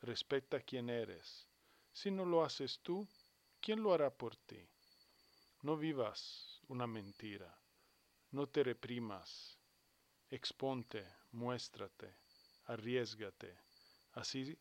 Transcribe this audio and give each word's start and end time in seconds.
respeta 0.00 0.60
quién 0.60 0.90
eres. 0.90 1.46
Si 1.92 2.10
no 2.10 2.24
lo 2.24 2.44
haces 2.44 2.80
tú, 2.80 3.08
¿quién 3.60 3.82
lo 3.82 3.92
hará 3.92 4.10
por 4.10 4.36
ti? 4.36 4.68
No 5.62 5.76
vivas 5.76 6.60
una 6.68 6.86
mentira, 6.86 7.58
no 8.30 8.46
te 8.48 8.62
reprimas, 8.62 9.58
exponte, 10.30 11.04
muéstrate, 11.32 12.14
arriesgate, 12.66 13.58
así 14.12 14.56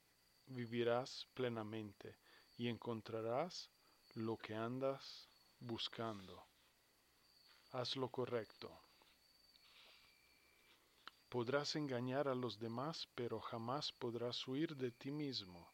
vivirás 0.45 1.27
plenamente 1.33 2.17
y 2.57 2.69
encontrarás 2.69 3.69
lo 4.16 4.38
que 4.38 4.56
andas 4.56 5.29
buscando. 5.59 6.47
Haz 7.72 7.95
lo 7.97 8.09
correcto. 8.09 8.87
Podrás 11.29 11.77
engañar 11.77 12.27
a 12.27 12.35
los 12.35 12.59
demás, 12.59 13.07
pero 13.15 13.39
jamás 13.39 13.93
podrás 13.93 14.45
huir 14.45 14.75
de 14.75 14.91
ti 14.91 15.09
mismo. 15.09 15.71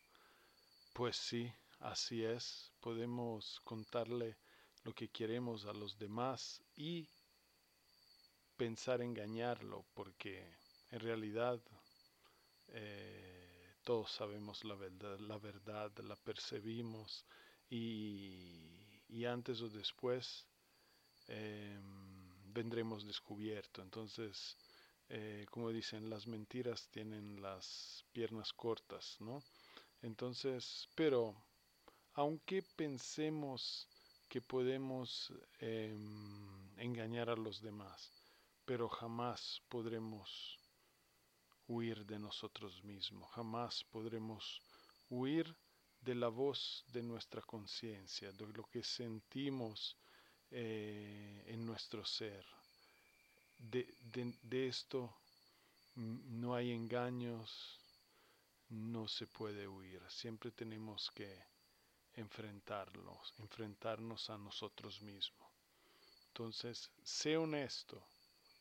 Pues 0.94 1.18
sí, 1.18 1.54
así 1.80 2.24
es, 2.24 2.72
podemos 2.80 3.60
contarle 3.64 4.38
lo 4.84 4.94
que 4.94 5.10
queremos 5.10 5.66
a 5.66 5.74
los 5.74 5.98
demás 6.00 6.62
y 6.76 7.08
pensar 8.58 9.02
engañarlo, 9.02 9.86
porque 9.94 10.44
en 10.90 11.00
realidad 11.00 11.60
eh, 12.70 13.74
todos 13.84 14.12
sabemos 14.12 14.64
la 14.64 14.76
verdad, 14.76 15.92
la 16.00 16.16
percibimos 16.16 17.26
y, 17.70 19.04
y 19.10 19.26
antes 19.26 19.62
o 19.62 19.70
después 19.70 20.46
eh, 21.28 21.80
vendremos 22.54 23.06
descubierto. 23.06 23.82
Entonces, 23.82 24.58
eh, 25.10 25.46
como 25.52 25.70
dicen, 25.70 26.10
las 26.10 26.28
mentiras 26.28 26.88
tienen 26.90 27.42
las 27.42 28.06
piernas 28.12 28.54
cortas, 28.54 29.18
¿no? 29.20 29.44
Entonces, 30.02 30.88
pero 30.96 31.36
aunque 32.14 32.64
pensemos 32.76 33.88
que 34.30 34.42
podemos 34.42 35.32
eh, 35.60 35.96
engañar 36.78 37.30
a 37.30 37.36
los 37.36 37.62
demás, 37.62 38.12
pero 38.66 38.90
jamás 38.90 39.62
podremos 39.70 40.60
huir 41.68 42.06
de 42.06 42.20
nosotros 42.20 42.84
mismos, 42.84 43.30
jamás 43.32 43.84
podremos 43.86 44.62
huir 45.10 45.56
de 46.02 46.16
la 46.16 46.28
voz 46.28 46.84
de 46.88 47.04
nuestra 47.04 47.42
conciencia, 47.42 48.32
de 48.32 48.48
lo 48.48 48.64
que 48.66 48.84
sentimos 48.84 49.98
eh, 50.52 51.44
en 51.48 51.66
nuestro 51.66 52.04
ser 52.04 52.46
de, 53.72 53.96
de, 54.42 54.68
esto 54.68 55.14
no 55.96 56.56
hay 56.56 56.72
engaños, 56.72 57.80
no 58.70 59.08
se 59.08 59.28
puede 59.28 59.68
huir. 59.68 60.02
Siempre 60.10 60.52
tenemos 60.52 61.10
que 61.12 61.44
enfrentarlos, 62.16 63.34
enfrentarnos 63.40 64.30
a 64.30 64.38
nosotros 64.38 65.02
mismos. 65.02 65.50
Entonces, 66.28 66.90
sé 67.04 67.38
honesto, 67.38 68.04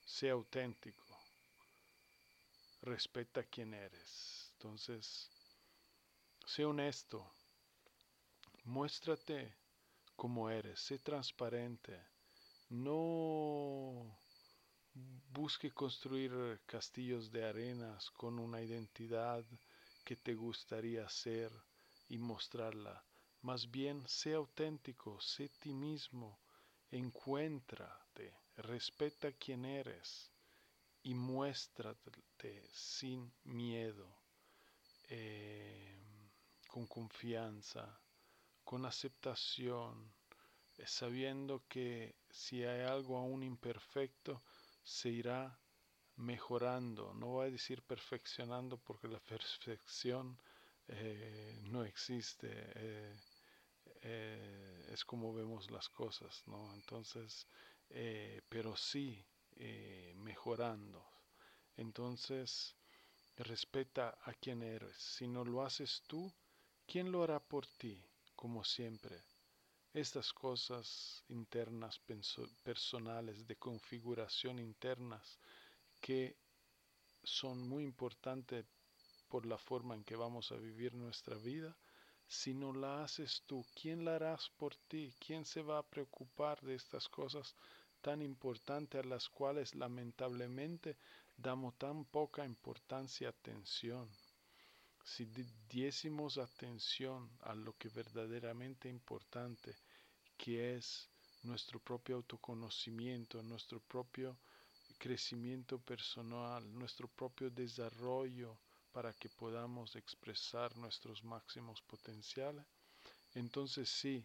sé 0.05 0.31
auténtico, 0.31 1.05
respeta 2.83 3.43
quién 3.45 3.75
eres. 3.75 4.51
Entonces, 4.55 5.31
sé 6.47 6.65
honesto, 6.65 7.33
muéstrate 8.65 9.55
como 10.17 10.51
eres, 10.51 10.79
sé 10.81 10.99
transparente, 10.99 11.99
no 12.69 14.22
busque 14.95 15.71
construir 15.71 16.61
castillos 16.67 17.31
de 17.33 17.45
arenas 17.45 18.11
con 18.11 18.39
una 18.39 18.61
identidad 18.61 19.45
que 20.05 20.17
te 20.17 20.35
gustaría 20.35 21.09
ser 21.09 21.51
y 22.09 22.19
mostrarla. 22.19 23.03
Más 23.43 23.71
bien, 23.71 24.07
sé 24.07 24.35
auténtico, 24.35 25.21
sé 25.21 25.49
ti 25.61 25.73
mismo, 25.73 26.39
encuéntrate, 26.91 28.35
respeta 28.57 29.33
quién 29.33 29.65
eres 29.65 30.31
y 31.03 31.15
muéstrate 31.15 32.69
sin 32.73 33.33
miedo, 33.45 34.07
eh, 35.09 35.99
con 36.69 36.87
confianza, 36.87 38.01
con 38.65 38.85
aceptación, 38.87 40.13
eh, 40.79 40.87
sabiendo 40.87 41.65
que 41.69 42.15
si 42.31 42.63
hay 42.63 42.83
algo 42.83 43.17
aún 43.19 43.43
imperfecto, 43.43 44.43
se 44.83 45.09
irá 45.11 45.59
mejorando. 46.17 47.15
No 47.15 47.29
voy 47.29 47.49
a 47.49 47.51
decir 47.51 47.83
perfeccionando 47.83 48.79
porque 48.79 49.09
la 49.09 49.21
perfección 49.21 50.39
eh, 50.89 51.59
no 51.65 51.85
existe. 51.85 52.49
Eh, 52.51 53.17
eh, 54.03 54.89
es 54.93 55.05
como 55.05 55.33
vemos 55.35 55.71
las 55.71 55.89
cosas, 55.89 56.43
¿no? 56.47 56.73
Entonces, 56.75 57.47
pero 58.49 58.77
sí 58.77 59.25
mejorando. 60.17 61.05
Entonces, 61.77 62.75
respeta 63.37 64.19
a 64.25 64.33
quien 64.35 64.63
eres. 64.63 64.97
Si 64.97 65.29
no 65.29 65.45
lo 65.45 65.63
haces 65.63 66.03
tú, 66.07 66.33
¿quién 66.87 67.13
lo 67.13 67.23
hará 67.23 67.39
por 67.41 67.67
ti? 67.67 68.03
Como 68.35 68.65
siempre 68.65 69.23
estas 69.95 70.33
cosas 70.33 71.23
internas 71.29 72.01
personales 72.63 73.47
de 73.47 73.57
configuración 73.57 74.59
internas 74.59 75.39
que 76.01 76.37
son 77.23 77.69
muy 77.69 77.85
importantes 77.85 78.65
por 79.29 79.45
la 79.47 79.59
forma 79.59 79.95
en 79.95 80.05
que 80.05 80.17
vamos 80.17 80.51
a 80.51 80.57
vivir 80.57 80.95
nuestra 80.95 81.37
vida. 81.37 81.77
Si 82.27 82.55
no 82.55 82.73
la 82.73 83.05
haces 83.05 83.43
tú, 83.47 83.67
¿quién 83.75 84.05
la 84.05 84.17
harás 84.17 84.51
por 84.57 84.77
ti? 84.89 85.15
¿Quién 85.19 85.45
se 85.45 85.63
va 85.63 85.79
a 85.79 85.87
preocupar 85.87 86.61
de 86.63 86.75
estas 86.75 87.09
cosas 87.09 87.55
tan 88.01 88.23
importantes 88.23 89.05
a 89.05 89.07
las 89.07 89.29
cuales 89.29 89.75
lamentablemente 89.75 90.97
damos 91.37 91.77
tan 91.77 92.07
poca 92.07 92.45
importancia, 92.45 93.29
atención? 93.29 94.09
Si 95.05 95.25
diésemos 95.69 96.39
atención 96.39 97.31
a 97.43 97.55
lo 97.55 97.77
que 97.77 97.89
verdaderamente 97.89 98.89
importante, 98.89 99.75
que 100.37 100.77
es 100.77 101.09
nuestro 101.43 101.81
propio 101.81 102.17
autoconocimiento, 102.17 103.43
nuestro 103.43 103.81
propio 103.81 104.39
crecimiento 104.99 105.81
personal, 105.81 106.63
nuestro 106.73 107.09
propio 107.09 107.51
desarrollo 107.51 108.59
para 108.93 109.13
que 109.15 109.29
podamos 109.29 109.97
expresar 109.97 110.77
nuestros 110.77 111.25
máximos 111.25 111.83
potenciales, 111.83 112.65
entonces 113.35 113.89
sí 113.89 114.25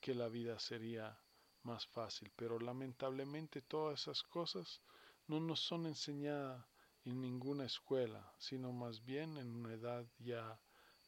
que 0.00 0.14
la 0.14 0.28
vida 0.28 0.58
sería 0.58 1.18
más 1.62 1.86
fácil. 1.86 2.30
Pero 2.36 2.58
lamentablemente 2.58 3.62
todas 3.62 4.02
esas 4.02 4.22
cosas 4.22 4.82
no 5.28 5.40
nos 5.40 5.60
son 5.60 5.86
enseñadas 5.86 6.64
en 7.04 7.20
ninguna 7.20 7.64
escuela, 7.64 8.32
sino 8.38 8.72
más 8.72 9.04
bien 9.04 9.36
en 9.36 9.54
una 9.54 9.74
edad 9.74 10.06
ya 10.18 10.58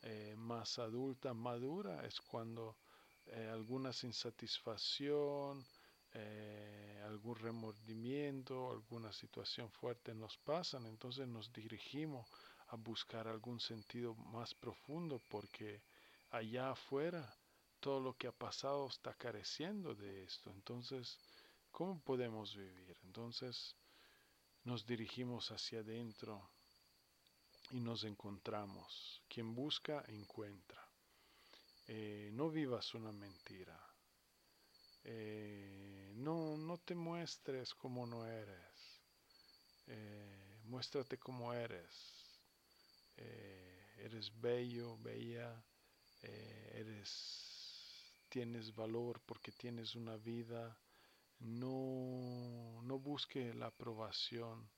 eh, 0.02 0.34
más 0.36 0.78
adulta, 0.78 1.32
madura, 1.34 2.04
es 2.04 2.20
cuando 2.20 2.76
eh, 3.26 3.48
alguna 3.52 3.90
insatisfacción, 4.02 5.64
eh, 6.12 7.02
algún 7.06 7.36
remordimiento, 7.36 8.70
alguna 8.70 9.12
situación 9.12 9.70
fuerte 9.70 10.14
nos 10.14 10.36
pasan, 10.38 10.86
entonces 10.86 11.26
nos 11.26 11.52
dirigimos 11.52 12.28
a 12.68 12.76
buscar 12.76 13.28
algún 13.28 13.60
sentido 13.60 14.14
más 14.14 14.54
profundo 14.54 15.20
porque 15.28 15.82
allá 16.30 16.70
afuera 16.70 17.34
todo 17.80 18.00
lo 18.00 18.16
que 18.16 18.26
ha 18.26 18.32
pasado 18.32 18.86
está 18.88 19.14
careciendo 19.14 19.94
de 19.94 20.24
esto. 20.24 20.50
Entonces, 20.50 21.18
¿cómo 21.70 22.00
podemos 22.00 22.56
vivir? 22.56 22.96
Entonces, 23.04 23.74
nos 24.64 24.86
dirigimos 24.86 25.50
hacia 25.50 25.80
adentro 25.80 26.50
y 27.70 27.80
nos 27.80 28.04
encontramos. 28.04 29.22
Quien 29.28 29.54
busca, 29.54 30.04
encuentra. 30.08 30.82
Eh, 31.86 32.30
no 32.32 32.50
vivas 32.50 32.94
una 32.94 33.12
mentira. 33.12 33.78
Eh, 35.04 36.12
no, 36.16 36.56
no 36.56 36.78
te 36.78 36.94
muestres 36.94 37.74
como 37.74 38.06
no 38.06 38.26
eres. 38.26 39.02
Eh, 39.86 40.60
muéstrate 40.64 41.18
como 41.18 41.52
eres. 41.52 42.12
Eres 43.16 44.32
bello, 44.40 44.98
bella. 44.98 45.62
Eres, 46.22 48.04
tienes 48.28 48.74
valor 48.74 49.20
porque 49.26 49.52
tienes 49.52 49.94
una 49.94 50.16
vida. 50.16 50.76
No, 51.40 52.80
no 52.82 52.98
busque 52.98 53.54
la 53.54 53.66
aprobación 53.66 54.68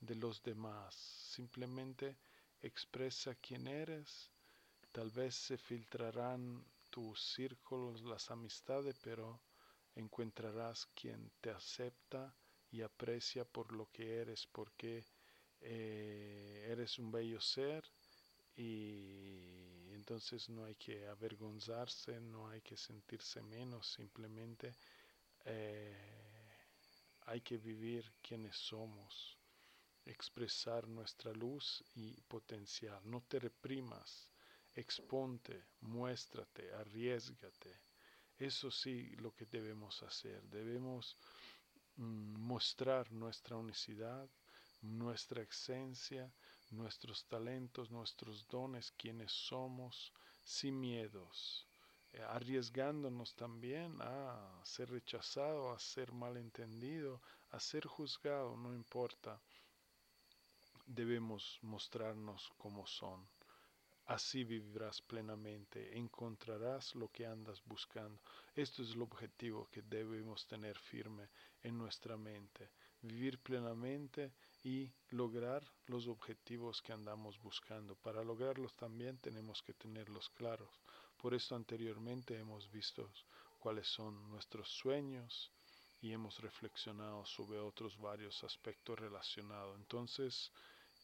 de 0.00 0.14
los 0.14 0.42
demás. 0.42 0.94
Simplemente 0.94 2.16
expresa 2.62 3.34
quién 3.36 3.66
eres. 3.66 4.30
Tal 4.92 5.10
vez 5.10 5.34
se 5.34 5.58
filtrarán 5.58 6.64
tus 6.90 7.22
círculos, 7.34 8.02
las 8.02 8.30
amistades, 8.30 8.96
pero 9.02 9.40
encontrarás 9.94 10.86
quien 10.94 11.30
te 11.40 11.50
acepta 11.50 12.34
y 12.70 12.82
aprecia 12.82 13.44
por 13.44 13.72
lo 13.72 13.90
que 13.90 14.16
eres, 14.16 14.46
porque 14.46 15.04
eh, 15.60 16.66
eres 16.70 16.98
un 16.98 17.10
bello 17.10 17.40
ser 17.40 17.84
y 18.56 19.92
entonces 19.92 20.48
no 20.48 20.64
hay 20.64 20.74
que 20.74 21.06
avergonzarse, 21.06 22.20
no 22.20 22.48
hay 22.48 22.60
que 22.60 22.76
sentirse 22.76 23.42
menos, 23.42 23.86
simplemente 23.92 24.76
eh, 25.48 25.96
hay 27.26 27.40
que 27.40 27.58
vivir 27.58 28.12
quienes 28.22 28.56
somos, 28.56 29.38
expresar 30.04 30.86
nuestra 30.88 31.32
luz 31.32 31.84
y 31.94 32.20
potencial. 32.22 33.00
No 33.04 33.22
te 33.22 33.38
reprimas, 33.38 34.28
exponte, 34.74 35.64
muéstrate, 35.80 36.72
arriesgate 36.74 37.88
eso 38.38 38.70
sí 38.70 39.10
lo 39.16 39.34
que 39.34 39.46
debemos 39.46 40.02
hacer. 40.02 40.42
Debemos 40.48 41.16
mm, 41.96 42.38
mostrar 42.38 43.10
nuestra 43.10 43.56
unicidad, 43.56 44.28
nuestra 44.82 45.42
esencia, 45.42 46.32
nuestros 46.70 47.24
talentos, 47.24 47.90
nuestros 47.90 48.46
dones, 48.46 48.92
quienes 48.92 49.32
somos, 49.32 50.12
sin 50.44 50.78
miedos, 50.80 51.66
arriesgándonos 52.28 53.34
también 53.34 53.96
a 54.00 54.60
ser 54.64 54.90
rechazado, 54.90 55.72
a 55.72 55.78
ser 55.78 56.12
malentendido, 56.12 57.20
a 57.50 57.60
ser 57.60 57.86
juzgado, 57.86 58.56
no 58.56 58.74
importa. 58.74 59.40
Debemos 60.86 61.58
mostrarnos 61.62 62.52
como 62.56 62.86
son. 62.86 63.28
Así 64.06 64.42
vivirás 64.42 65.02
plenamente, 65.02 65.98
encontrarás 65.98 66.94
lo 66.94 67.08
que 67.08 67.26
andas 67.26 67.62
buscando. 67.66 68.18
Esto 68.54 68.82
es 68.82 68.92
el 68.92 69.02
objetivo 69.02 69.68
que 69.70 69.82
debemos 69.82 70.46
tener 70.46 70.78
firme 70.78 71.28
en 71.62 71.76
nuestra 71.76 72.16
mente, 72.16 72.70
vivir 73.02 73.38
plenamente 73.38 74.32
y 74.64 74.90
lograr 75.10 75.62
los 75.86 76.08
objetivos 76.08 76.80
que 76.80 76.94
andamos 76.94 77.38
buscando. 77.38 77.96
Para 77.96 78.24
lograrlos 78.24 78.74
también 78.76 79.18
tenemos 79.18 79.62
que 79.62 79.74
tenerlos 79.74 80.30
claros. 80.30 80.70
Por 81.18 81.34
esto 81.34 81.54
anteriormente 81.54 82.38
hemos 82.38 82.70
visto 82.70 83.10
cuáles 83.58 83.86
son 83.86 84.30
nuestros 84.30 84.68
sueños 84.68 85.52
y 86.00 86.12
hemos 86.12 86.40
reflexionado 86.40 87.24
sobre 87.26 87.58
otros 87.58 87.98
varios 87.98 88.42
aspectos 88.44 88.98
relacionados. 88.98 89.76
Entonces, 89.78 90.52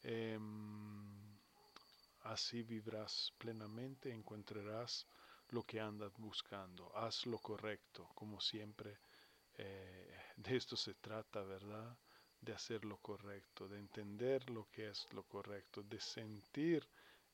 em, 0.03 1.35
Así 2.25 2.63
vivrás 2.63 3.31
plenamente, 3.37 4.11
encontrarás 4.11 5.05
lo 5.49 5.61
que 5.63 5.79
andas 5.79 6.11
buscando. 6.17 6.91
Haz 6.97 7.27
lo 7.27 7.37
correcto, 7.37 8.09
como 8.15 8.41
siempre. 8.41 8.97
Eh, 9.57 10.17
de 10.37 10.57
esto 10.57 10.75
se 10.75 10.95
trata, 10.95 11.43
¿verdad? 11.43 11.95
De 12.41 12.51
hacer 12.53 12.83
lo 12.83 12.97
correcto, 12.97 13.67
de 13.67 13.77
entender 13.77 14.49
lo 14.49 14.67
que 14.71 14.89
es 14.89 15.05
lo 15.13 15.23
correcto, 15.23 15.83
de 15.83 15.99
sentir 15.99 16.87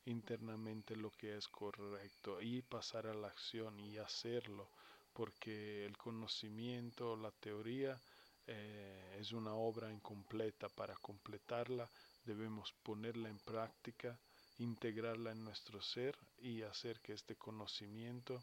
internamente 0.06 0.96
lo 0.96 1.10
que 1.10 1.36
es 1.36 1.48
correcto 1.48 2.40
y 2.40 2.62
pasar 2.62 3.06
a 3.06 3.14
la 3.14 3.28
acción 3.28 3.78
y 3.80 3.98
hacerlo, 3.98 4.68
porque 5.12 5.84
el 5.84 5.96
conocimiento, 5.96 7.16
la 7.16 7.30
teoría, 7.30 8.00
eh, 8.46 9.16
es 9.20 9.32
una 9.32 9.54
obra 9.54 9.92
incompleta. 9.92 10.68
Para 10.68 10.94
completarla 10.96 11.88
debemos 12.24 12.72
ponerla 12.82 13.28
en 13.28 13.38
práctica 13.38 14.18
integrarla 14.58 15.32
en 15.32 15.44
nuestro 15.44 15.80
ser 15.80 16.16
y 16.38 16.62
hacer 16.62 17.00
que 17.00 17.12
este 17.12 17.36
conocimiento 17.36 18.40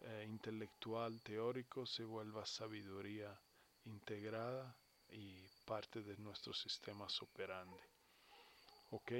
eh, 0.00 0.26
intelectual, 0.28 1.20
teórico, 1.22 1.86
se 1.86 2.04
vuelva 2.04 2.46
sabiduría 2.46 3.38
integrada 3.84 4.76
y 5.10 5.46
parte 5.64 6.02
de 6.02 6.16
nuestro 6.18 6.52
sistema 6.52 7.06
operandi. 7.22 7.80
¿Ok? 8.90 9.12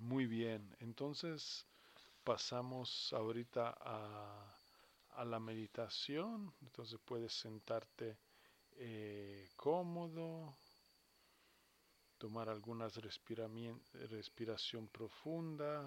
Muy 0.00 0.26
bien, 0.26 0.74
entonces 0.80 1.66
pasamos 2.24 3.12
ahorita 3.12 3.76
a, 3.80 4.56
a 5.16 5.24
la 5.24 5.40
meditación, 5.40 6.52
entonces 6.62 6.98
puedes 7.04 7.32
sentarte 7.32 8.18
eh, 8.76 9.48
cómodo, 9.56 10.54
tomar 12.18 12.48
algunas 12.48 12.94
respiración 14.08 14.88
profunda. 14.88 15.84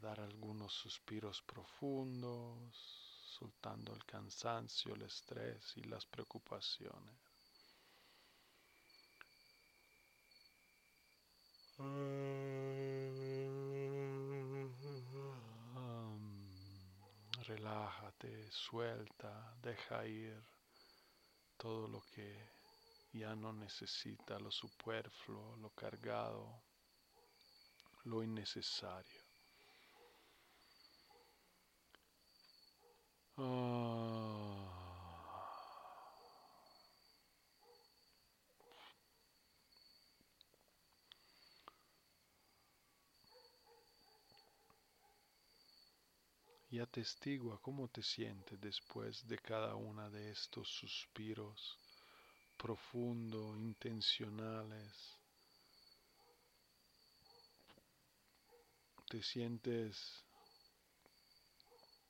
dar 0.01 0.19
algunos 0.19 0.71
suspiros 0.73 1.41
profundos, 1.41 2.77
soltando 3.37 3.93
el 3.93 4.05
cansancio, 4.05 4.93
el 4.93 5.01
estrés 5.03 5.75
y 5.77 5.83
las 5.83 6.05
preocupaciones. 6.05 7.25
Relájate, 17.44 18.51
suelta, 18.51 19.55
deja 19.62 20.05
ir 20.05 20.41
todo 21.58 21.88
lo 21.88 22.01
que 22.13 22.50
ya 23.13 23.36
no 23.36 23.53
necesita, 23.53 24.39
lo 24.39 24.51
superfluo, 24.51 25.58
lo 25.58 25.70
cargado, 25.72 26.63
lo 28.05 28.24
innecesario. 28.24 29.22
Ah. 33.38 34.44
Y 46.75 46.79
atestigua 46.79 47.58
cómo 47.62 47.88
te 47.88 48.03
sientes 48.03 48.60
después 48.60 49.25
de 49.29 49.38
cada 49.38 49.75
una 49.75 50.10
de 50.10 50.29
estos 50.29 50.67
suspiros 50.67 51.77
profundo, 52.58 53.55
intencionales. 53.55 54.91
Te 59.08 59.24
sientes 59.24 60.22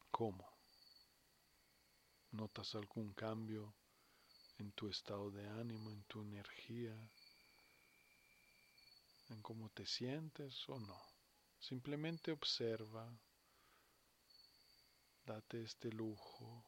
cómo. 0.10 0.50
¿Notas 2.32 2.74
algún 2.74 3.14
cambio 3.14 3.72
en 4.58 4.72
tu 4.72 4.90
estado 4.90 5.30
de 5.30 5.48
ánimo, 5.48 5.92
en 5.92 6.04
tu 6.06 6.24
energía, 6.24 6.98
en 9.30 9.42
cómo 9.44 9.70
te 9.70 9.86
sientes 9.86 10.68
o 10.70 10.80
no? 10.80 11.00
Simplemente 11.60 12.32
observa, 12.32 13.08
date 15.26 15.64
este 15.64 15.92
lujo, 15.92 16.64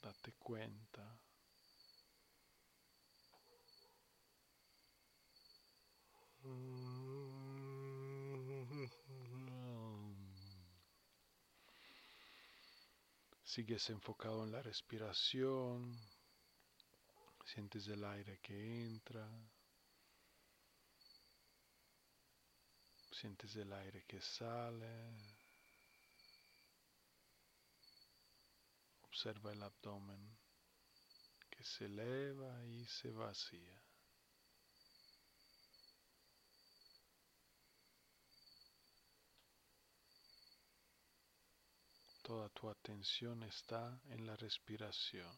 date 0.00 0.32
cuenta. 0.34 1.20
Sigues 13.42 13.90
enfocado 13.90 14.44
en 14.44 14.52
la 14.52 14.62
respiración, 14.62 15.98
sientes 17.44 17.88
el 17.88 18.04
aire 18.04 18.38
que 18.40 18.84
entra, 18.84 19.28
sientes 23.10 23.56
el 23.56 23.72
aire 23.72 24.04
que 24.06 24.20
sale, 24.20 25.37
observa 29.18 29.50
el 29.50 29.60
abdomen 29.60 30.38
que 31.50 31.64
se 31.64 31.86
eleva 31.86 32.64
y 32.66 32.86
se 32.86 33.10
vacía. 33.10 33.82
Toda 42.22 42.48
tu 42.50 42.70
atención 42.70 43.42
está 43.42 44.00
en 44.10 44.24
la 44.24 44.36
respiración. 44.36 45.36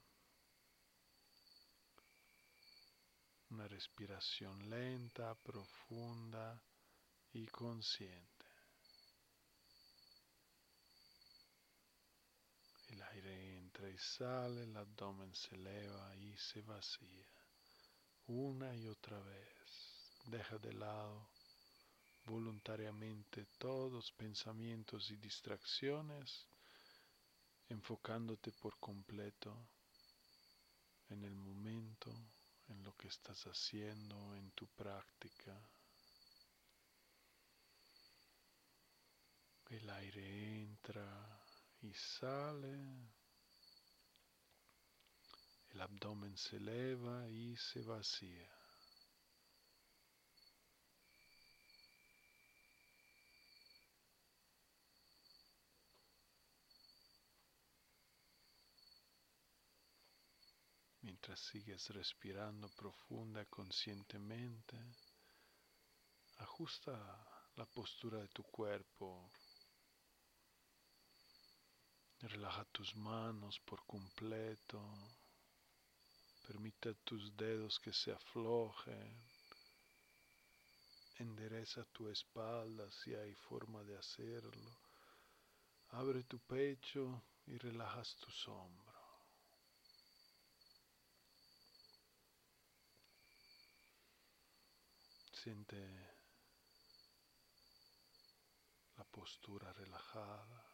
Una 3.48 3.66
respiración 3.66 4.68
lenta, 4.68 5.34
profunda 5.36 6.62
y 7.32 7.46
consciente. 7.46 8.40
El 12.88 13.00
aire 13.02 13.60
y 13.88 13.98
sale, 13.98 14.64
el 14.64 14.76
abdomen 14.76 15.34
se 15.34 15.54
eleva 15.54 16.14
y 16.16 16.36
se 16.36 16.60
vacía. 16.62 17.26
Una 18.26 18.74
y 18.76 18.86
otra 18.86 19.18
vez. 19.20 19.50
Deja 20.26 20.58
de 20.58 20.72
lado 20.74 21.28
voluntariamente 22.26 23.46
todos 23.58 24.12
pensamientos 24.12 25.10
y 25.10 25.16
distracciones 25.16 26.46
enfocándote 27.68 28.52
por 28.52 28.78
completo 28.78 29.56
en 31.08 31.24
el 31.24 31.34
momento, 31.34 32.12
en 32.68 32.82
lo 32.84 32.96
que 32.96 33.08
estás 33.08 33.44
haciendo, 33.46 34.34
en 34.36 34.50
tu 34.52 34.66
práctica. 34.68 35.56
El 39.68 39.88
aire 39.90 40.62
entra 40.62 41.40
y 41.82 41.92
sale. 41.94 43.19
El 45.70 45.80
abdomen 45.82 46.36
se 46.36 46.56
eleva 46.56 47.28
y 47.28 47.56
se 47.56 47.80
vacía. 47.82 48.50
Mientras 61.02 61.40
sigues 61.40 61.88
respirando 61.90 62.68
profunda 62.70 63.44
conscientemente, 63.46 64.76
ajusta 66.38 66.92
la 67.56 67.64
postura 67.66 68.18
de 68.18 68.28
tu 68.28 68.42
cuerpo. 68.42 69.30
Relaja 72.20 72.64
tus 72.66 72.94
manos 72.96 73.60
por 73.60 73.84
completo. 73.86 74.80
Permite 76.70 77.02
tus 77.04 77.36
dedos 77.36 77.80
que 77.80 77.92
se 77.92 78.12
aflojen. 78.12 79.16
Endereza 81.18 81.84
tu 81.86 82.08
espalda 82.08 82.88
si 82.92 83.12
hay 83.12 83.34
forma 83.34 83.82
de 83.82 83.98
hacerlo. 83.98 84.78
Abre 85.88 86.22
tu 86.22 86.38
pecho 86.38 87.22
y 87.46 87.58
relajas 87.58 88.14
tus 88.16 88.46
hombros. 88.46 88.94
Siente 95.32 95.76
la 98.96 99.04
postura 99.04 99.72
relajada, 99.72 100.66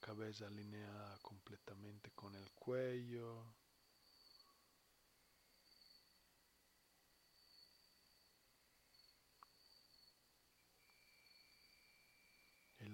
cabeza 0.00 0.46
alineada 0.46 1.18
completamente 1.18 2.10
con 2.12 2.34
el 2.34 2.50
cuello. 2.52 3.59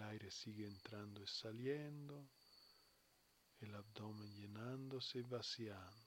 Aire 0.08 0.30
sigue 0.30 0.66
entrando 0.66 1.22
y 1.22 1.26
saliendo, 1.26 2.28
el 3.60 3.74
abdomen 3.74 4.34
llenándose 4.34 5.18
y 5.18 5.22
vaciando. 5.22 6.06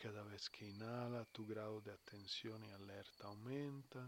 Cada 0.00 0.22
vez 0.22 0.48
que 0.50 0.64
inhala, 0.64 1.24
tu 1.32 1.44
grado 1.44 1.80
de 1.80 1.90
atención 1.90 2.64
y 2.64 2.70
alerta 2.70 3.26
aumenta. 3.26 4.06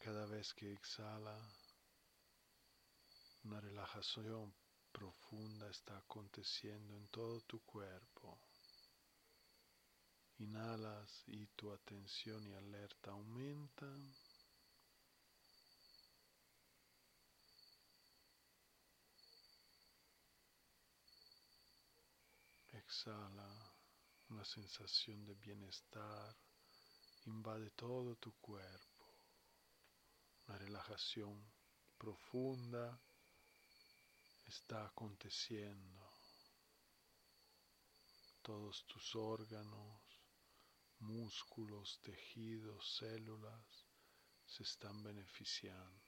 Cada 0.00 0.26
vez 0.26 0.52
que 0.54 0.72
exhala, 0.72 1.38
una 3.44 3.60
relajación 3.60 4.52
profunda 4.90 5.70
está 5.70 5.96
aconteciendo 5.96 6.96
en 6.96 7.06
todo 7.08 7.40
tu 7.42 7.60
cuerpo. 7.60 8.40
Inhalas 10.38 11.24
y 11.26 11.46
tu 11.48 11.72
atención 11.72 12.46
y 12.46 12.54
alerta 12.54 13.10
aumentan. 13.10 14.14
exhala, 22.84 23.72
una 24.28 24.44
sensación 24.44 25.24
de 25.24 25.34
bienestar 25.34 26.36
invade 27.26 27.70
todo 27.70 28.16
tu 28.16 28.32
cuerpo, 28.34 29.06
una 30.46 30.58
relajación 30.58 31.42
profunda 31.96 33.00
está 34.46 34.86
aconteciendo. 34.86 36.02
Todos 38.42 38.84
tus 38.86 39.16
órganos, 39.16 40.03
músculos, 41.00 42.00
tejidos, 42.02 42.96
células 42.96 43.86
se 44.46 44.62
están 44.62 45.02
beneficiando. 45.02 46.04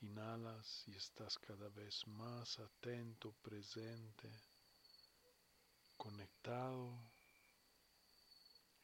Inhalas 0.00 0.88
y 0.88 0.96
estás 0.96 1.38
cada 1.38 1.68
vez 1.68 2.06
más 2.08 2.58
atento, 2.58 3.32
presente 3.42 4.30
conectado. 5.96 6.98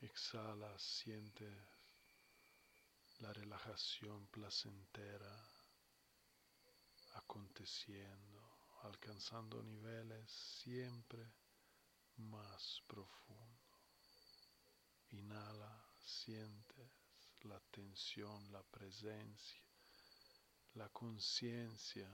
Exhala, 0.00 0.78
sientes 0.78 1.52
la 3.18 3.32
relajación 3.32 4.28
placentera 4.28 5.34
aconteciendo, 7.14 8.40
alcanzando 8.82 9.60
niveles 9.64 10.30
siempre 10.30 11.32
más 12.16 12.80
profundos. 12.86 13.57
Inhala, 15.10 15.84
sientes 15.98 16.90
la 17.42 17.60
tensión, 17.70 18.52
la 18.52 18.62
presencia, 18.62 19.62
la 20.74 20.88
conciencia. 20.90 22.08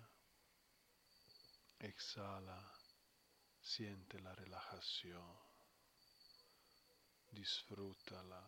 Exhala 1.78 2.84
Siente 3.64 4.20
la 4.20 4.34
relajación, 4.34 5.36
disfrútala, 7.32 8.46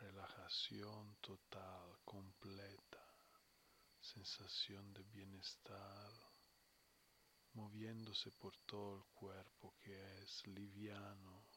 relajación 0.00 1.16
total, 1.20 2.00
completa, 2.04 3.06
sensación 4.00 4.92
de 4.92 5.04
bienestar, 5.04 6.12
moviéndose 7.52 8.32
por 8.32 8.56
todo 8.66 8.96
el 8.96 9.04
cuerpo 9.14 9.76
que 9.80 10.22
es 10.22 10.44
liviano. 10.48 11.47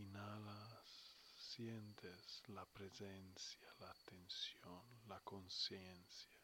Inhalas, 0.00 1.14
sientes 1.36 2.42
la 2.48 2.64
presencia, 2.64 3.68
la 3.80 3.90
atención, 3.90 4.82
la 5.06 5.20
conciencia. 5.20 6.38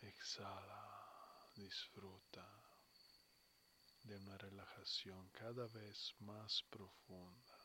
Exhala, 0.00 1.50
disfruta 1.54 2.48
de 4.04 4.16
una 4.16 4.38
relajación 4.38 5.28
cada 5.28 5.66
vez 5.66 6.14
más 6.20 6.62
profunda. 6.70 7.62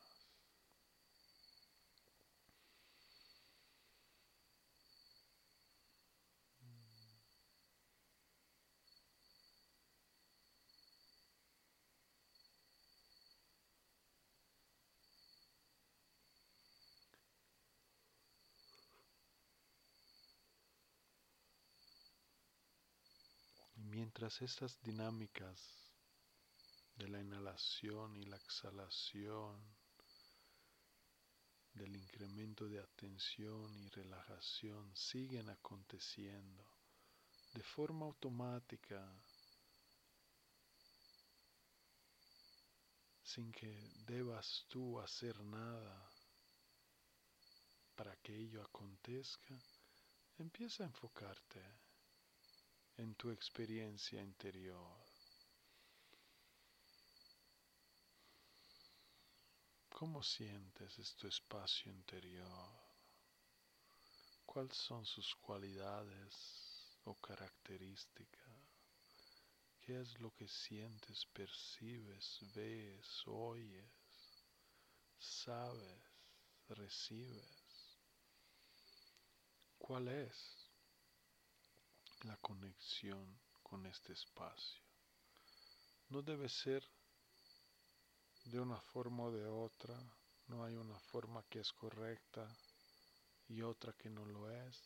Y 23.97 23.97
mientras 24.08 24.42
estas 24.42 24.82
dinámicas 24.84 25.60
de 26.96 27.10
la 27.10 27.20
inhalación 27.20 28.16
y 28.16 28.24
la 28.24 28.38
exhalación, 28.38 29.62
del 31.74 31.94
incremento 31.94 32.70
de 32.70 32.80
atención 32.80 33.76
y 33.76 33.90
relajación 33.90 34.96
siguen 34.96 35.50
aconteciendo 35.50 36.64
de 37.54 37.62
forma 37.64 38.06
automática, 38.06 39.06
sin 43.26 43.52
que 43.52 43.92
debas 44.06 44.64
tú 44.70 45.02
hacer 45.02 45.38
nada 45.44 46.10
para 47.98 48.16
que 48.22 48.34
ello 48.34 48.64
acontezca, 48.64 49.54
empieza 50.38 50.84
a 50.84 50.88
enfocarte 50.88 51.87
en 52.98 53.14
tu 53.16 53.30
experiencia 53.30 54.22
interior. 54.22 54.98
¿Cómo 59.90 60.22
sientes 60.24 60.98
este 61.00 61.28
espacio 61.28 61.92
interior? 61.92 62.72
¿Cuáles 64.46 64.78
son 64.78 65.06
sus 65.06 65.36
cualidades 65.36 67.00
o 67.04 67.16
características? 67.16 68.48
¿Qué 69.82 70.02
es 70.02 70.20
lo 70.20 70.34
que 70.34 70.48
sientes, 70.48 71.26
percibes, 71.28 72.40
ves, 72.54 73.24
oyes, 73.28 73.90
sabes, 75.18 76.04
recibes? 76.70 77.98
¿Cuál 79.78 80.08
es 80.10 80.67
la 82.24 82.38
conexión 82.38 83.40
con 83.62 83.86
este 83.86 84.14
espacio? 84.14 84.82
No 86.10 86.22
debe 86.22 86.50
ser 86.50 86.84
de 88.46 88.60
una 88.60 88.80
forma 88.80 89.24
o 89.24 89.32
de 89.32 89.46
otra, 89.46 89.96
no 90.48 90.64
hay 90.64 90.76
una 90.76 91.00
forma 91.00 91.44
que 91.50 91.60
es 91.60 91.74
correcta 91.74 92.48
y 93.48 93.62
otra 93.62 93.94
que 93.94 94.10
no 94.10 94.26
lo 94.26 94.50
es, 94.50 94.82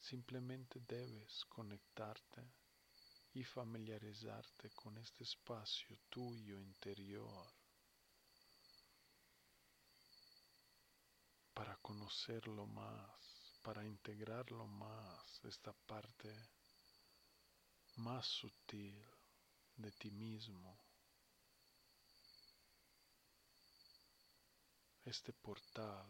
simplemente 0.00 0.80
debes 0.86 1.44
conectarte 1.46 2.42
y 3.32 3.42
familiarizarte 3.42 4.70
con 4.70 4.96
este 4.98 5.24
espacio 5.24 5.98
tuyo 6.08 6.60
interior 6.60 7.52
para 11.52 11.76
conocerlo 11.76 12.66
más, 12.66 13.58
para 13.62 13.84
integrarlo 13.84 14.66
más, 14.66 15.44
esta 15.44 15.72
parte 15.72 16.53
más 17.96 18.26
sutil 18.26 19.04
de 19.76 19.90
ti 19.92 20.10
mismo. 20.10 20.78
Este 25.04 25.32
portal 25.32 26.06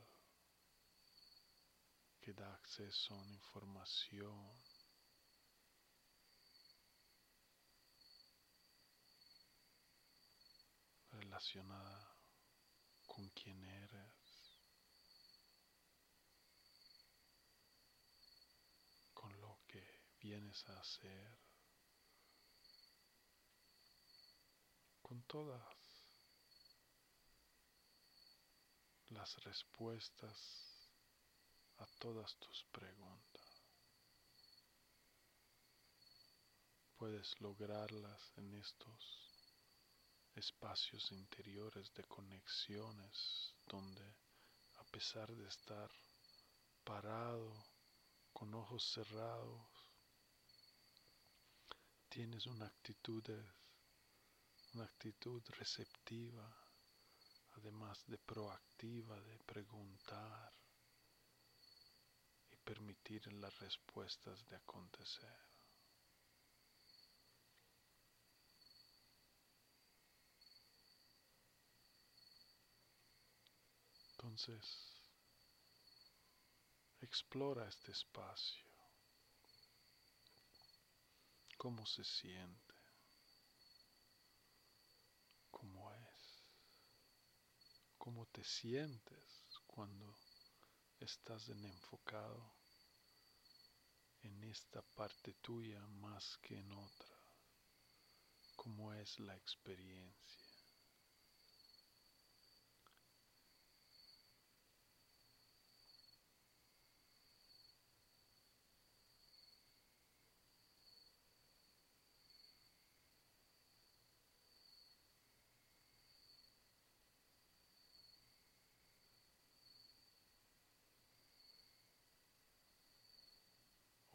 que 2.20 2.32
da 2.32 2.54
acceso 2.54 3.14
a 3.14 3.18
una 3.18 3.34
información 3.34 4.50
relacionada 11.10 12.16
con 13.06 13.28
quién 13.30 13.62
eres, 13.64 14.60
con 19.12 19.40
lo 19.40 19.60
que 19.66 19.84
vienes 20.20 20.68
a 20.68 20.80
hacer, 20.80 21.43
con 25.14 25.22
todas 25.28 25.62
las 29.10 29.44
respuestas 29.44 30.36
a 31.76 31.86
todas 32.00 32.34
tus 32.40 32.64
preguntas. 32.72 33.62
Puedes 36.96 37.40
lograrlas 37.40 38.32
en 38.38 38.54
estos 38.54 39.30
espacios 40.34 41.12
interiores 41.12 41.94
de 41.94 42.02
conexiones 42.04 43.54
donde 43.68 44.16
a 44.80 44.84
pesar 44.90 45.30
de 45.30 45.46
estar 45.46 45.92
parado 46.82 47.52
con 48.32 48.52
ojos 48.52 48.82
cerrados, 48.92 49.64
tienes 52.08 52.46
una 52.46 52.66
actitud, 52.66 53.22
una 54.74 54.84
actitud 54.84 55.42
receptiva 55.58 56.64
además 57.56 58.04
de 58.06 58.18
proactiva, 58.18 59.20
de 59.20 59.38
preguntar 59.38 60.52
y 62.50 62.56
permitir 62.56 63.32
las 63.34 63.56
respuestas 63.60 64.44
de 64.46 64.56
acontecer. 64.56 65.38
Entonces, 74.12 74.96
explora 77.00 77.68
este 77.68 77.92
espacio, 77.92 78.64
cómo 81.56 81.86
se 81.86 82.02
siente. 82.02 82.73
Cómo 88.04 88.26
te 88.26 88.44
sientes 88.44 89.62
cuando 89.66 90.14
estás 91.00 91.48
en 91.48 91.64
enfocado 91.64 92.52
en 94.20 94.44
esta 94.44 94.82
parte 94.82 95.32
tuya 95.40 95.80
más 96.02 96.36
que 96.42 96.58
en 96.58 96.70
otra, 96.70 97.16
cómo 98.56 98.92
es 98.92 99.18
la 99.20 99.34
experiencia. 99.34 100.43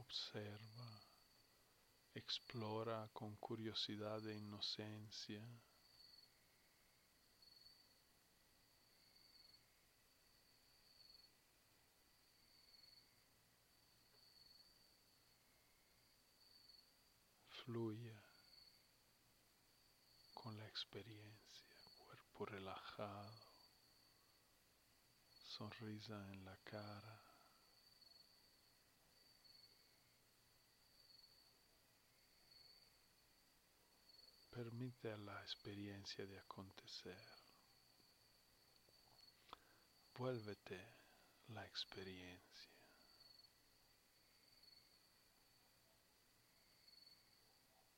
Observa, 0.09 1.03
explora 2.15 3.07
con 3.13 3.35
curiosidad 3.37 4.27
e 4.27 4.33
inocencia. 4.33 5.47
Fluya 17.63 18.19
con 20.33 20.57
la 20.57 20.65
experiencia, 20.65 21.77
cuerpo 21.99 22.45
relajado, 22.45 23.53
sonrisa 25.45 26.17
en 26.33 26.45
la 26.45 26.57
cara. 26.63 27.28
Permite 34.59 35.13
a 35.13 35.17
la 35.17 35.41
experiencia 35.41 36.25
de 36.25 36.37
acontecer. 36.37 37.17
Vuélvete 40.17 40.77
la 41.47 41.65
experiencia. 41.65 42.73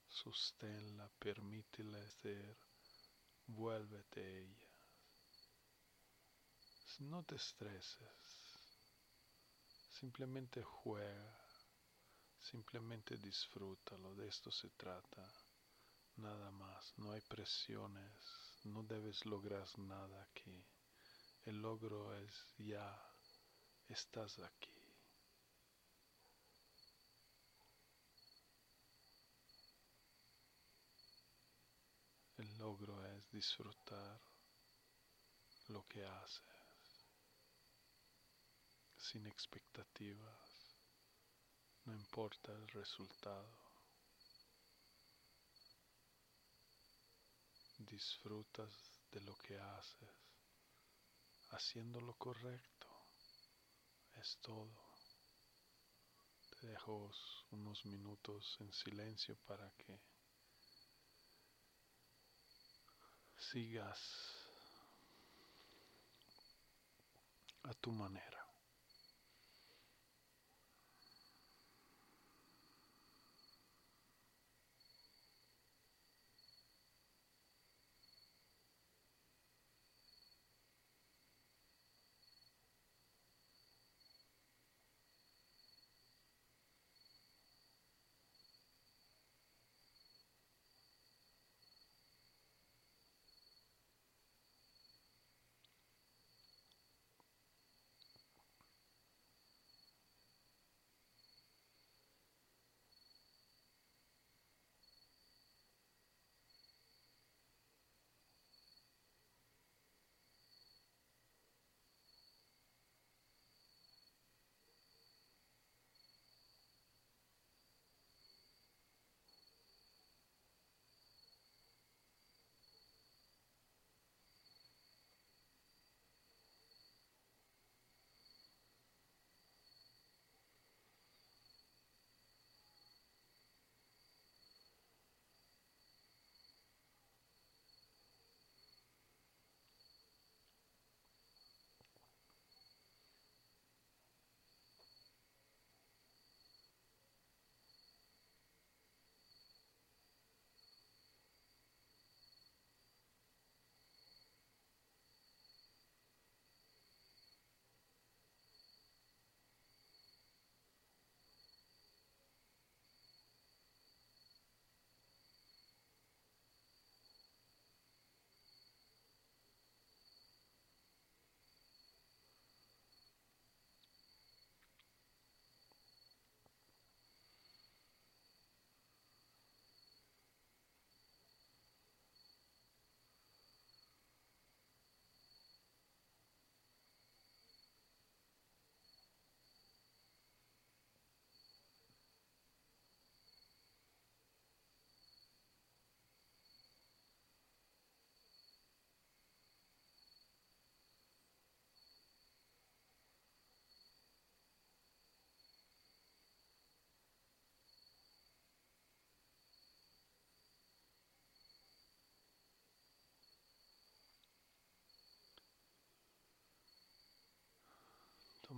Sosténla, 0.08 1.10
permítela 1.18 1.98
ser, 2.22 2.56
vuélvete 3.48 4.22
ella. 4.44 4.72
No 7.00 7.24
te 7.24 7.38
estreses, 7.38 7.98
simplemente 10.00 10.62
juega, 10.62 11.40
simplemente 12.40 13.18
disfrútalo, 13.18 14.14
de 14.14 14.28
esto 14.28 14.52
se 14.52 14.70
trata, 14.70 15.28
nada 16.18 16.52
más, 16.52 16.94
no 16.98 17.12
hay 17.12 17.22
presiones, 17.22 18.60
no 18.64 18.84
debes 18.84 19.26
lograr 19.26 19.68
nada 19.80 20.22
aquí, 20.24 20.64
el 21.46 21.62
logro 21.62 22.14
es 22.16 22.54
ya, 22.58 23.02
estás 23.88 24.40
aquí. 24.40 24.70
El 32.38 32.58
logro 32.58 33.06
es 33.06 33.30
disfrutar 33.32 34.20
lo 35.68 35.88
que 35.88 36.06
haces 36.06 36.62
sin 38.98 39.26
expectativas, 39.28 40.78
no 41.86 41.94
importa 41.94 42.52
el 42.52 42.68
resultado. 42.70 43.71
Disfrutas 47.86 48.72
de 49.12 49.22
lo 49.22 49.36
que 49.38 49.60
haces, 49.60 50.10
haciendo 51.50 52.00
lo 52.00 52.14
correcto, 52.14 52.88
es 54.16 54.38
todo. 54.42 54.72
Te 56.52 56.68
dejo 56.68 57.12
unos 57.50 57.86
minutos 57.86 58.56
en 58.60 58.72
silencio 58.72 59.36
para 59.48 59.70
que 59.72 60.00
sigas 63.36 64.00
a 67.64 67.74
tu 67.74 67.92
manera. 67.92 68.41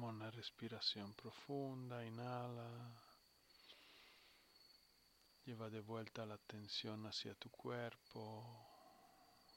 Toma 0.03 0.15
una 0.15 0.31
respiración 0.31 1.13
profunda, 1.13 2.03
inhala. 2.03 2.67
Lleva 5.45 5.69
de 5.69 5.79
vuelta 5.79 6.25
la 6.25 6.33
atención 6.33 7.05
hacia 7.05 7.33
tu 7.35 7.49
cuerpo. 7.49 8.43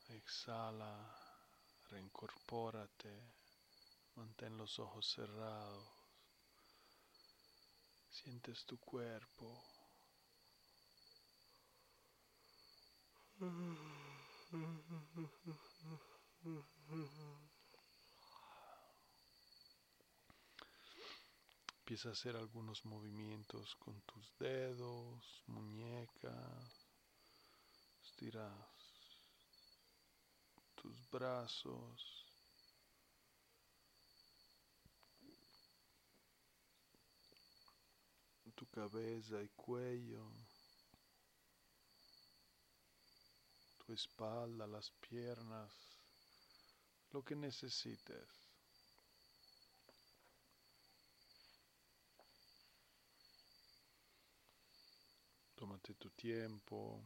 Exhala, 0.08 0.94
reincorpórate. 1.90 3.12
Mantén 4.14 4.56
los 4.56 4.78
ojos 4.78 5.04
cerrados. 5.16 5.88
Sientes 8.08 8.64
tu 8.66 8.78
cuerpo. 8.78 9.64
Empieza 21.86 22.08
a 22.08 22.12
hacer 22.12 22.34
algunos 22.34 22.84
movimientos 22.84 23.76
con 23.76 24.00
tus 24.00 24.36
dedos, 24.40 25.44
muñecas. 25.46 26.88
Estiras 28.04 28.52
tus 30.74 31.08
brazos. 31.10 32.26
Tu 38.56 38.66
cabeza 38.66 39.40
y 39.40 39.48
cuello. 39.50 40.28
tu 43.86 43.92
espalda, 43.92 44.66
las 44.66 44.90
piernas, 45.08 45.70
lo 47.12 47.22
que 47.22 47.36
necesites. 47.36 48.45
Tómate 55.66 55.94
tu 55.94 56.10
tiempo. 56.10 57.02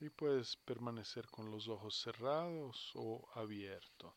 Y 0.00 0.10
puedes 0.10 0.56
permanecer 0.56 1.28
con 1.28 1.48
los 1.52 1.68
ojos 1.68 1.94
cerrados 1.94 2.90
o 2.96 3.28
abiertos 3.34 4.12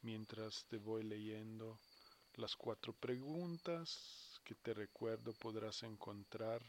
mientras 0.00 0.64
te 0.64 0.78
voy 0.78 1.02
leyendo 1.02 1.78
las 2.36 2.56
cuatro 2.56 2.94
preguntas 2.94 4.40
que 4.44 4.54
te 4.54 4.72
recuerdo 4.72 5.34
podrás 5.34 5.82
encontrar 5.82 6.62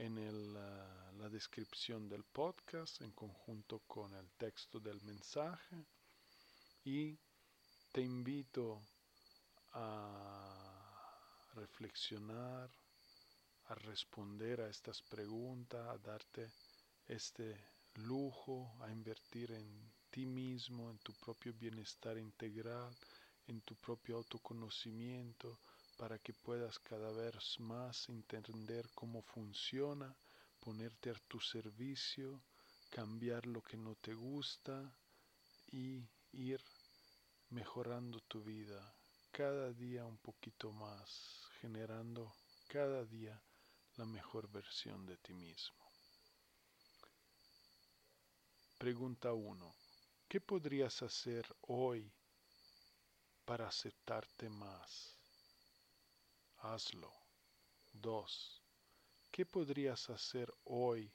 en 0.00 0.54
la 0.54 1.28
descripción 1.28 2.08
del 2.08 2.24
podcast 2.24 3.02
en 3.02 3.12
conjunto 3.12 3.80
con 3.86 4.14
el 4.14 4.30
texto 4.30 4.80
del 4.80 5.00
mensaje. 5.02 5.76
Y 6.84 7.18
te 7.92 8.00
invito 8.00 8.80
a 9.72 11.50
reflexionar, 11.54 12.70
a 13.66 13.74
responder 13.74 14.62
a 14.62 14.70
estas 14.70 15.02
preguntas, 15.02 15.86
a 15.86 15.98
darte 15.98 16.50
este 17.06 17.54
lujo, 17.96 18.74
a 18.80 18.90
invertir 18.90 19.52
en 19.52 19.92
ti 20.10 20.24
mismo, 20.24 20.90
en 20.90 20.98
tu 21.00 21.12
propio 21.12 21.52
bienestar 21.52 22.16
integral, 22.16 22.96
en 23.46 23.60
tu 23.60 23.74
propio 23.76 24.16
autoconocimiento, 24.16 25.60
para 26.00 26.18
que 26.18 26.32
puedas 26.32 26.78
cada 26.78 27.10
vez 27.10 27.60
más 27.60 28.08
entender 28.08 28.88
cómo 28.94 29.20
funciona, 29.20 30.16
ponerte 30.58 31.10
a 31.10 31.14
tu 31.28 31.38
servicio, 31.40 32.40
cambiar 32.88 33.44
lo 33.44 33.60
que 33.60 33.76
no 33.76 33.94
te 33.96 34.14
gusta 34.14 34.90
y 35.70 36.02
ir 36.32 36.64
mejorando 37.50 38.18
tu 38.20 38.42
vida 38.42 38.80
cada 39.30 39.74
día 39.74 40.06
un 40.06 40.16
poquito 40.16 40.72
más, 40.72 41.46
generando 41.60 42.32
cada 42.68 43.04
día 43.04 43.38
la 43.96 44.06
mejor 44.06 44.50
versión 44.50 45.04
de 45.04 45.18
ti 45.18 45.34
mismo. 45.34 45.84
Pregunta 48.78 49.34
1. 49.34 49.74
¿Qué 50.26 50.40
podrías 50.40 51.02
hacer 51.02 51.44
hoy 51.60 52.10
para 53.44 53.68
aceptarte 53.68 54.48
más? 54.48 55.19
Hazlo. 56.62 57.10
2. 57.94 58.62
¿Qué 59.30 59.46
podrías 59.46 60.10
hacer 60.10 60.52
hoy 60.64 61.10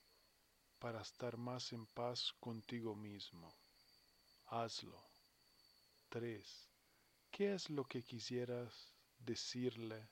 para 0.80 1.02
estar 1.02 1.38
más 1.38 1.72
en 1.72 1.86
paz 1.86 2.34
contigo 2.40 2.96
mismo? 2.96 3.56
Hazlo. 4.48 5.00
3. 6.10 6.72
¿Qué 7.30 7.54
es 7.54 7.70
lo 7.70 7.86
que 7.86 8.02
quisieras 8.02 8.92
decirle, 9.20 10.10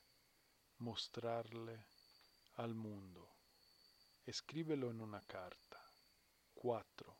mostrarle 0.77 1.83
al 2.53 2.75
mundo? 2.75 3.27
Escríbelo 4.27 4.91
en 4.91 5.01
una 5.01 5.21
carta. 5.21 5.83
4. 6.53 7.17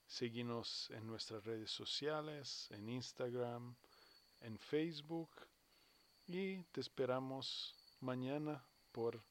Síguenos 0.07 0.91
en 0.91 1.07
nuestras 1.07 1.45
redes 1.45 1.71
sociales, 1.71 2.67
en 2.71 2.89
Instagram, 2.89 3.77
en 4.41 4.59
Facebook 4.59 5.31
y 6.27 6.65
te 6.65 6.81
esperamos 6.81 7.77
mañana 8.01 8.67
por 8.93 9.25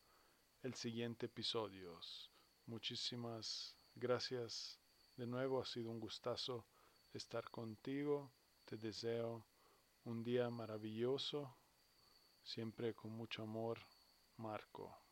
el 0.63 0.73
siguiente 0.73 1.27
episodio. 1.27 1.99
Muchísimas 2.65 3.77
gracias 3.95 4.79
de 5.15 5.27
nuevo, 5.27 5.61
ha 5.61 5.65
sido 5.65 5.91
un 5.91 5.99
gustazo 5.99 6.65
estar 7.13 7.49
contigo. 7.51 8.31
Te 8.65 8.77
deseo 8.77 9.45
un 10.05 10.23
día 10.23 10.49
maravilloso, 10.49 11.55
siempre 12.41 12.95
con 12.95 13.11
mucho 13.11 13.43
amor, 13.43 13.79
Marco. 14.37 15.10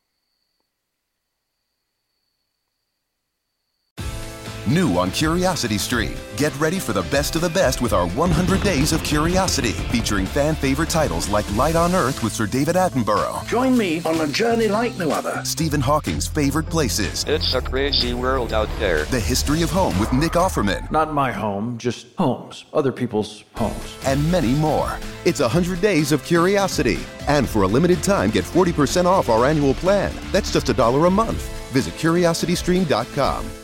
New 4.70 4.96
on 4.98 5.10
Curiosity 5.10 5.78
Stream. 5.78 6.14
Get 6.36 6.58
ready 6.60 6.78
for 6.78 6.92
the 6.92 7.02
best 7.02 7.34
of 7.34 7.42
the 7.42 7.48
best 7.48 7.82
with 7.82 7.92
our 7.92 8.06
100 8.10 8.62
Days 8.62 8.92
of 8.92 9.02
Curiosity, 9.02 9.72
featuring 9.72 10.24
fan 10.24 10.54
favorite 10.54 10.88
titles 10.88 11.28
like 11.28 11.44
Light 11.56 11.74
on 11.74 11.92
Earth 11.92 12.22
with 12.22 12.32
Sir 12.32 12.46
David 12.46 12.76
Attenborough. 12.76 13.44
Join 13.48 13.76
me 13.76 14.00
on 14.04 14.20
a 14.20 14.28
journey 14.28 14.68
like 14.68 14.96
no 14.96 15.10
other. 15.10 15.44
Stephen 15.44 15.80
Hawking's 15.80 16.28
favorite 16.28 16.66
places. 16.66 17.24
It's 17.26 17.52
a 17.54 17.60
crazy 17.60 18.14
world 18.14 18.52
out 18.52 18.68
there. 18.78 19.06
The 19.06 19.18
History 19.18 19.62
of 19.62 19.70
Home 19.70 19.98
with 19.98 20.12
Nick 20.12 20.32
Offerman. 20.32 20.88
Not 20.92 21.12
my 21.12 21.32
home, 21.32 21.76
just 21.76 22.06
homes, 22.16 22.64
other 22.72 22.92
people's 22.92 23.42
homes. 23.56 23.96
And 24.06 24.30
many 24.30 24.54
more. 24.54 24.98
It's 25.24 25.40
100 25.40 25.80
Days 25.80 26.12
of 26.12 26.24
Curiosity. 26.24 27.00
And 27.26 27.48
for 27.48 27.62
a 27.62 27.66
limited 27.66 28.04
time, 28.04 28.30
get 28.30 28.44
40% 28.44 29.06
off 29.06 29.28
our 29.28 29.46
annual 29.46 29.74
plan. 29.74 30.12
That's 30.30 30.52
just 30.52 30.68
a 30.68 30.74
dollar 30.74 31.06
a 31.06 31.10
month. 31.10 31.42
Visit 31.72 31.94
curiositystream.com. 31.94 33.59